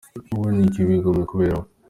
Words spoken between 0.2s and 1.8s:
Wowe ni iki wigomwe kubera we?.